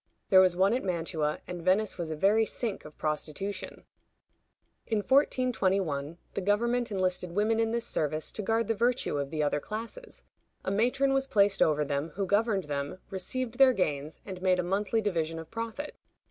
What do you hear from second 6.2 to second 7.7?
the government enlisted women in